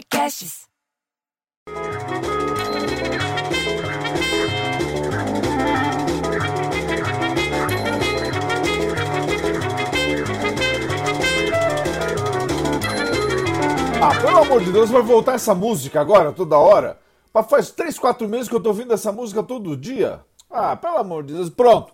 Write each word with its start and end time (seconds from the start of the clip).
Podcasts. 0.00 0.66
Ah, 14.02 14.20
pelo 14.22 14.38
amor 14.38 14.64
de 14.64 14.72
Deus, 14.72 14.88
vai 14.88 15.02
voltar 15.02 15.34
essa 15.34 15.54
música 15.54 16.00
agora, 16.00 16.32
toda 16.32 16.56
hora? 16.56 16.98
Mas 17.34 17.46
faz 17.50 17.70
3, 17.70 17.98
4 17.98 18.26
meses 18.26 18.48
que 18.48 18.54
eu 18.54 18.60
tô 18.60 18.70
ouvindo 18.70 18.94
essa 18.94 19.12
música 19.12 19.42
todo 19.42 19.76
dia. 19.76 20.24
Ah, 20.50 20.74
pelo 20.76 20.96
amor 20.96 21.24
de 21.24 21.34
Deus. 21.34 21.50
Pronto. 21.50 21.92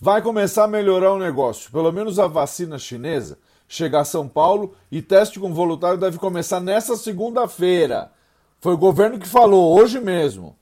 Vai 0.00 0.20
começar 0.20 0.64
a 0.64 0.68
melhorar 0.68 1.12
o 1.12 1.18
negócio. 1.20 1.70
Pelo 1.70 1.92
menos 1.92 2.18
a 2.18 2.26
vacina 2.26 2.78
chinesa 2.78 3.38
chegar 3.74 4.00
a 4.00 4.04
São 4.04 4.28
Paulo 4.28 4.74
e 4.90 5.02
teste 5.02 5.40
com 5.40 5.52
voluntário 5.52 5.98
deve 5.98 6.18
começar 6.18 6.60
nessa 6.60 6.96
segunda-feira. 6.96 8.12
Foi 8.60 8.74
o 8.74 8.78
governo 8.78 9.18
que 9.18 9.28
falou, 9.28 9.78
hoje 9.78 10.00
mesmo. 10.00 10.56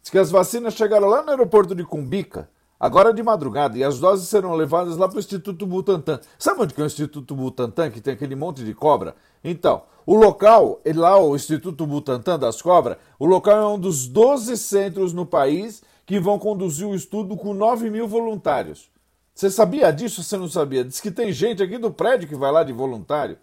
Diz 0.00 0.10
que 0.10 0.18
as 0.18 0.30
vacinas 0.30 0.74
chegaram 0.74 1.08
lá 1.08 1.22
no 1.22 1.30
aeroporto 1.30 1.74
de 1.74 1.84
Cumbica, 1.84 2.48
agora 2.78 3.12
de 3.12 3.22
madrugada, 3.22 3.76
e 3.76 3.84
as 3.84 3.98
doses 3.98 4.28
serão 4.28 4.54
levadas 4.54 4.96
lá 4.96 5.08
para 5.08 5.16
o 5.16 5.20
Instituto 5.20 5.66
Butantan. 5.66 6.20
Sabe 6.38 6.62
onde 6.62 6.74
que 6.74 6.80
é 6.80 6.84
o 6.84 6.86
Instituto 6.86 7.34
Butantan, 7.34 7.90
que 7.90 8.00
tem 8.00 8.14
aquele 8.14 8.34
monte 8.34 8.64
de 8.64 8.74
cobra? 8.74 9.14
Então, 9.44 9.82
o 10.06 10.16
local, 10.16 10.80
lá 10.94 11.18
o 11.18 11.36
Instituto 11.36 11.86
Butantan 11.86 12.38
das 12.38 12.62
Cobras, 12.62 12.96
o 13.18 13.26
local 13.26 13.56
é 13.56 13.66
um 13.66 13.78
dos 13.78 14.08
12 14.08 14.56
centros 14.56 15.12
no 15.12 15.26
país 15.26 15.82
que 16.04 16.18
vão 16.18 16.38
conduzir 16.38 16.86
o 16.86 16.94
estudo 16.94 17.36
com 17.36 17.54
9 17.54 17.90
mil 17.90 18.08
voluntários. 18.08 18.90
Você 19.34 19.50
sabia 19.50 19.90
disso 19.92 20.22
você 20.22 20.36
não 20.36 20.48
sabia? 20.48 20.84
Diz 20.84 21.00
que 21.00 21.10
tem 21.10 21.32
gente 21.32 21.62
aqui 21.62 21.78
do 21.78 21.90
prédio 21.90 22.28
que 22.28 22.36
vai 22.36 22.52
lá 22.52 22.62
de 22.62 22.72
voluntário. 22.72 23.38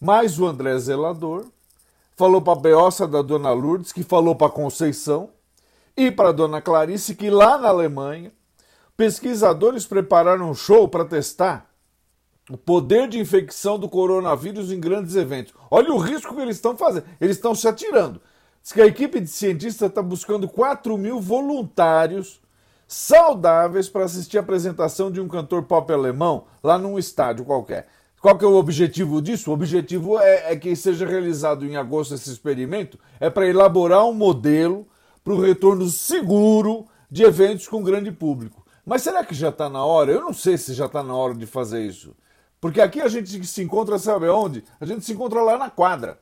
Mas 0.00 0.38
o 0.38 0.46
André 0.46 0.78
Zelador 0.78 1.46
falou 2.16 2.40
para 2.42 2.52
a 2.52 2.62
beossa 2.62 3.06
da 3.06 3.22
dona 3.22 3.50
Lourdes, 3.52 3.92
que 3.92 4.02
falou 4.02 4.34
para 4.34 4.50
Conceição, 4.50 5.30
e 5.96 6.10
para 6.10 6.32
dona 6.32 6.60
Clarice, 6.60 7.14
que 7.14 7.30
lá 7.30 7.56
na 7.56 7.68
Alemanha, 7.68 8.30
pesquisadores 8.96 9.86
prepararam 9.86 10.50
um 10.50 10.54
show 10.54 10.86
para 10.88 11.04
testar 11.04 11.70
o 12.50 12.56
poder 12.56 13.08
de 13.08 13.18
infecção 13.18 13.78
do 13.78 13.88
coronavírus 13.88 14.70
em 14.70 14.78
grandes 14.78 15.16
eventos. 15.16 15.54
Olha 15.70 15.92
o 15.92 15.98
risco 15.98 16.34
que 16.34 16.40
eles 16.40 16.56
estão 16.56 16.76
fazendo. 16.76 17.06
Eles 17.20 17.36
estão 17.36 17.54
se 17.54 17.66
atirando. 17.66 18.20
Diz 18.62 18.72
que 18.72 18.80
a 18.80 18.86
equipe 18.86 19.20
de 19.20 19.28
cientistas 19.28 19.88
está 19.88 20.02
buscando 20.02 20.48
4 20.48 20.96
mil 20.96 21.20
voluntários 21.20 22.40
saudáveis 22.86 23.88
para 23.88 24.04
assistir 24.04 24.38
a 24.38 24.40
apresentação 24.40 25.10
de 25.10 25.20
um 25.20 25.28
cantor 25.28 25.62
pop 25.64 25.92
alemão 25.92 26.44
lá 26.62 26.78
num 26.78 26.98
estádio 26.98 27.44
qualquer. 27.44 27.88
Qual 28.20 28.36
que 28.36 28.44
é 28.44 28.48
o 28.48 28.56
objetivo 28.56 29.20
disso? 29.20 29.50
O 29.50 29.54
objetivo 29.54 30.18
é, 30.18 30.52
é 30.52 30.56
que 30.56 30.74
seja 30.74 31.06
realizado 31.06 31.64
em 31.64 31.76
agosto 31.76 32.14
esse 32.14 32.30
experimento, 32.30 32.98
é 33.20 33.28
para 33.28 33.46
elaborar 33.46 34.04
um 34.04 34.14
modelo 34.14 34.86
para 35.22 35.34
o 35.34 35.40
retorno 35.40 35.86
seguro 35.88 36.86
de 37.10 37.22
eventos 37.22 37.68
com 37.68 37.82
grande 37.82 38.10
público. 38.10 38.64
Mas 38.84 39.02
será 39.02 39.24
que 39.24 39.34
já 39.34 39.48
está 39.48 39.68
na 39.68 39.84
hora? 39.84 40.12
Eu 40.12 40.20
não 40.20 40.32
sei 40.32 40.56
se 40.56 40.72
já 40.72 40.86
está 40.86 41.02
na 41.02 41.14
hora 41.14 41.34
de 41.34 41.46
fazer 41.46 41.84
isso. 41.84 42.14
Porque 42.60 42.80
aqui 42.80 43.00
a 43.00 43.08
gente 43.08 43.44
se 43.46 43.62
encontra, 43.62 43.98
sabe 43.98 44.28
onde? 44.28 44.64
A 44.80 44.86
gente 44.86 45.04
se 45.04 45.12
encontra 45.12 45.42
lá 45.42 45.58
na 45.58 45.68
quadra. 45.68 46.18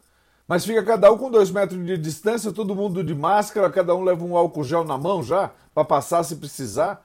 Mas 0.47 0.65
fica 0.65 0.83
cada 0.83 1.11
um 1.11 1.17
com 1.17 1.31
dois 1.31 1.51
metros 1.51 1.85
de 1.85 1.97
distância, 1.97 2.53
todo 2.53 2.75
mundo 2.75 3.03
de 3.03 3.15
máscara, 3.15 3.71
cada 3.71 3.95
um 3.95 4.03
leva 4.03 4.25
um 4.25 4.37
álcool 4.37 4.63
gel 4.63 4.85
na 4.85 4.99
mão 4.99 5.23
já, 5.23 5.51
para 5.75 5.85
passar 5.85 6.23
se 6.23 6.37
precisar. 6.37 7.03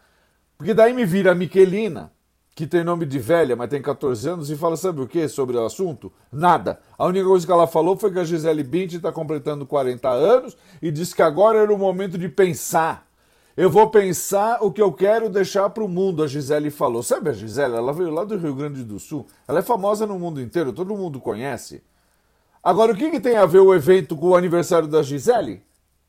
Porque 0.58 0.74
daí 0.74 0.94
me 0.94 1.06
vira 1.06 1.32
a 1.32 1.36
Miquelina, 1.36 2.12
que 2.54 2.68
tem 2.68 2.84
nome 2.84 3.06
de 3.06 3.18
velha, 3.18 3.56
mas 3.56 3.70
tem 3.70 3.82
14 3.82 4.28
anos, 4.28 4.50
e 4.50 4.58
fala: 4.58 4.76
sabe 4.76 5.00
o 5.00 5.08
que 5.08 5.26
sobre 5.30 5.56
o 5.56 5.66
assunto? 5.66 6.12
Nada. 6.30 6.82
A 6.98 7.06
única 7.06 7.26
coisa 7.26 7.46
que 7.46 7.52
ela 7.52 7.66
falou 7.66 7.96
foi 7.96 8.12
que 8.12 8.20
a 8.20 8.26
Gisele 8.26 8.62
Bündchen 8.62 8.98
está 8.98 9.14
completando 9.14 9.66
40 9.66 10.10
anos 10.10 10.58
e 10.82 10.92
disse 10.92 11.16
que 11.16 11.22
agora 11.22 11.60
era 11.60 11.74
o 11.74 11.78
momento 11.78 12.18
de 12.18 12.28
pensar. 12.28 13.08
Eu 13.56 13.70
vou 13.70 13.90
pensar 13.90 14.58
o 14.62 14.72
que 14.72 14.82
eu 14.82 14.92
quero 14.92 15.30
deixar 15.30 15.70
para 15.70 15.84
o 15.84 15.88
mundo, 15.88 16.24
a 16.24 16.28
Gisele 16.28 16.70
falou. 16.70 17.02
Sabe 17.02 17.30
a 17.30 17.34
Gisele? 17.34 17.76
Ela 17.76 17.94
veio 17.94 18.10
lá 18.10 18.26
do 18.26 18.38
Rio 18.38 18.54
Grande 18.54 18.84
do 18.84 19.00
Sul. 19.00 19.26
Ela 19.48 19.60
é 19.60 19.62
famosa 19.62 20.06
no 20.06 20.20
mundo 20.20 20.42
inteiro, 20.42 20.74
todo 20.74 20.96
mundo 20.96 21.22
conhece. 21.22 21.82
Agora, 22.64 22.92
o 22.92 22.96
que, 22.96 23.10
que 23.10 23.20
tem 23.20 23.38
a 23.38 23.46
ver 23.46 23.60
o 23.60 23.74
evento 23.74 24.16
com 24.16 24.30
o 24.30 24.36
aniversário 24.36 24.88
da 24.88 25.02
Gisele? 25.02 25.64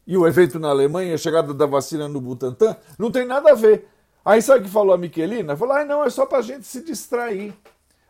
E 0.06 0.16
o 0.16 0.26
evento 0.26 0.58
na 0.58 0.68
Alemanha, 0.68 1.14
a 1.14 1.18
chegada 1.18 1.54
da 1.54 1.66
vacina 1.66 2.08
no 2.08 2.20
Butantan? 2.20 2.76
Não 2.98 3.10
tem 3.10 3.24
nada 3.24 3.52
a 3.52 3.54
ver. 3.54 3.86
Aí 4.24 4.42
sabe 4.42 4.60
o 4.60 4.62
que 4.64 4.70
falou 4.70 4.92
a 4.92 4.98
Miquelina? 4.98 5.56
Falou, 5.56 5.76
ah, 5.76 5.84
não, 5.84 6.04
é 6.04 6.10
só 6.10 6.26
pra 6.26 6.42
gente 6.42 6.66
se 6.66 6.82
distrair. 6.82 7.54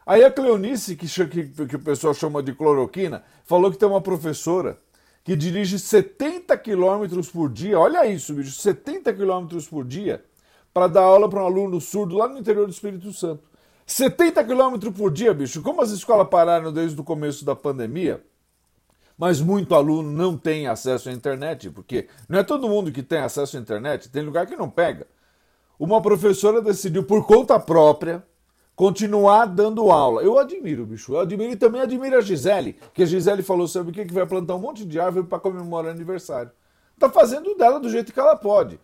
Aí 0.06 0.25
a 0.25 0.31
Cleonice, 0.31 0.97
que, 0.97 1.06
que, 1.06 1.67
que 1.67 1.77
o 1.77 1.78
pessoal 1.78 2.15
chama 2.15 2.43
de 2.43 2.55
cloroquina, 2.55 3.23
falou 3.45 3.71
que 3.71 3.77
tem 3.77 3.89
uma 3.89 4.01
professora 4.01 4.78
que 5.22 5.37
dirige 5.37 5.78
70 5.78 6.57
quilômetros 6.59 7.28
por 7.28 7.51
dia, 7.51 7.78
olha 7.78 8.07
isso, 8.07 8.33
bicho, 8.33 8.53
70 8.53 9.12
quilômetros 9.12 9.69
por 9.69 9.84
dia, 9.84 10.25
para 10.72 10.87
dar 10.87 11.03
aula 11.03 11.28
para 11.28 11.43
um 11.43 11.47
aluno 11.47 11.81
surdo 11.81 12.17
lá 12.17 12.27
no 12.27 12.39
interior 12.39 12.67
do 12.67 12.72
Espírito 12.72 13.12
Santo. 13.12 13.50
70 13.93 14.45
quilômetros 14.45 14.97
por 14.97 15.11
dia, 15.11 15.34
bicho. 15.34 15.62
Como 15.62 15.83
as 15.83 15.91
escolas 15.91 16.28
pararam 16.28 16.73
desde 16.73 17.01
o 17.01 17.05
começo 17.05 17.45
da 17.45 17.56
pandemia, 17.56 18.23
mas 19.19 19.41
muito 19.41 19.75
aluno 19.75 20.11
não 20.11 20.37
tem 20.37 20.69
acesso 20.69 21.09
à 21.09 21.12
internet, 21.12 21.69
porque 21.71 22.06
não 22.28 22.39
é 22.39 22.45
todo 22.45 22.69
mundo 22.69 22.93
que 22.93 23.03
tem 23.03 23.19
acesso 23.19 23.56
à 23.56 23.61
internet, 23.61 24.09
tem 24.09 24.23
lugar 24.23 24.47
que 24.47 24.55
não 24.55 24.71
pega. 24.71 25.06
Uma 25.78 26.01
professora 26.01 26.62
decidiu, 26.62 27.03
por 27.03 27.27
conta 27.27 27.59
própria, 27.59 28.25
continuar 28.77 29.47
dando 29.47 29.91
aula. 29.91 30.22
Eu 30.22 30.39
admiro, 30.39 30.87
bicho. 30.87 31.12
Eu 31.12 31.21
admiro 31.21 31.53
e 31.53 31.57
também 31.57 31.81
admiro 31.81 32.17
a 32.17 32.21
Gisele, 32.21 32.77
que 32.95 33.03
a 33.03 33.07
Gisele 33.07 33.43
falou, 33.43 33.67
sabe 33.67 33.91
o 33.91 33.93
que? 33.93 34.05
Que 34.05 34.15
vai 34.15 34.25
plantar 34.25 34.55
um 34.55 34.61
monte 34.61 34.84
de 34.84 35.01
árvore 35.01 35.27
para 35.27 35.41
comemorar 35.41 35.91
aniversário. 35.91 36.53
Tá 36.97 37.11
fazendo 37.11 37.57
dela 37.57 37.81
do 37.81 37.91
jeito 37.91 38.12
que 38.12 38.21
ela 38.21 38.37
pode. 38.37 38.78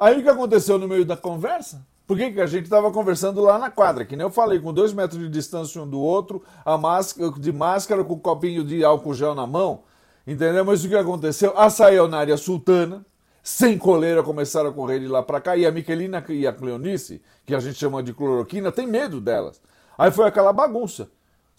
Aí 0.00 0.18
o 0.18 0.22
que 0.22 0.28
aconteceu 0.28 0.78
no 0.78 0.88
meio 0.88 1.04
da 1.04 1.16
conversa? 1.16 1.86
Por 2.12 2.18
que, 2.18 2.30
que 2.30 2.42
a 2.42 2.46
gente 2.46 2.64
estava 2.64 2.92
conversando 2.92 3.40
lá 3.40 3.58
na 3.58 3.70
quadra? 3.70 4.04
Que 4.04 4.14
nem 4.14 4.26
eu 4.26 4.30
falei, 4.30 4.60
com 4.60 4.70
dois 4.70 4.92
metros 4.92 5.18
de 5.18 5.30
distância 5.30 5.80
um 5.80 5.88
do 5.88 5.98
outro, 5.98 6.42
a 6.62 6.76
máscara, 6.76 7.30
de 7.30 7.50
máscara 7.50 8.04
com 8.04 8.12
um 8.12 8.18
copinho 8.18 8.62
de 8.62 8.84
álcool 8.84 9.14
gel 9.14 9.34
na 9.34 9.46
mão. 9.46 9.84
Entendeu? 10.26 10.62
Mas 10.62 10.84
o 10.84 10.90
que 10.90 10.94
aconteceu? 10.94 11.54
A 11.56 11.70
Sayonara 11.70 12.36
Sultana, 12.36 13.02
sem 13.42 13.78
coleira, 13.78 14.22
começaram 14.22 14.68
a 14.68 14.72
correr 14.74 14.98
de 15.00 15.08
lá 15.08 15.22
para 15.22 15.40
cá. 15.40 15.56
E 15.56 15.64
a 15.64 15.72
Miquelina 15.72 16.22
e 16.28 16.46
a 16.46 16.52
Cleonice, 16.52 17.22
que 17.46 17.54
a 17.54 17.60
gente 17.60 17.78
chama 17.78 18.02
de 18.02 18.12
cloroquina, 18.12 18.70
tem 18.70 18.86
medo 18.86 19.18
delas. 19.18 19.58
Aí 19.96 20.10
foi 20.10 20.26
aquela 20.26 20.52
bagunça. 20.52 21.08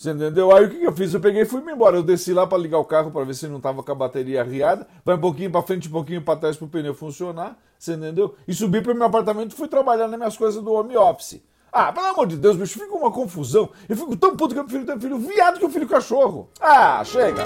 Você 0.03 0.11
entendeu? 0.11 0.53
Aí 0.53 0.65
o 0.65 0.69
que, 0.69 0.83
eu 0.83 0.91
fiz? 0.91 1.13
Eu 1.13 1.21
peguei 1.21 1.43
e 1.43 1.45
fui 1.45 1.61
embora. 1.61 1.95
Eu 1.95 2.03
desci 2.03 2.33
lá 2.33 2.45
para 2.45 2.57
ligar 2.57 2.77
o 2.77 2.83
carro 2.83 3.09
para 3.09 3.23
ver 3.23 3.33
se 3.33 3.47
não 3.47 3.61
tava 3.61 3.81
com 3.81 3.89
a 3.89 3.95
bateria 3.95 4.41
arriada. 4.41 4.85
Vai 5.05 5.15
um 5.15 5.19
pouquinho 5.21 5.49
para 5.49 5.61
frente, 5.61 5.87
um 5.87 5.91
pouquinho 5.93 6.21
para 6.21 6.37
trás 6.37 6.57
para 6.57 6.65
o 6.65 6.67
pneu 6.67 6.93
funcionar. 6.93 7.57
Você 7.79 7.93
entendeu? 7.93 8.35
E 8.45 8.53
subi 8.53 8.81
para 8.81 8.93
meu 8.93 9.05
apartamento 9.05 9.53
e 9.53 9.55
fui 9.55 9.69
trabalhar 9.69 10.09
nas 10.09 10.17
minhas 10.17 10.35
coisas 10.35 10.61
do 10.61 10.73
home 10.73 10.97
office. 10.97 11.41
Ah, 11.71 11.93
pelo 11.93 12.07
amor 12.07 12.27
de 12.27 12.35
Deus, 12.35 12.57
bicho, 12.57 12.77
fica 12.77 12.93
uma 12.93 13.11
confusão. 13.13 13.69
Eu 13.87 13.95
fico 13.95 14.17
tão 14.17 14.35
puto 14.35 14.53
que 14.53 14.59
eu 14.59 14.65
prefiro 14.65 14.85
ter 14.85 14.99
filho 14.99 15.17
viado 15.19 15.57
que 15.57 15.63
eu 15.63 15.69
filho 15.69 15.87
cachorro. 15.87 16.49
Ah, 16.59 17.01
chega! 17.05 17.45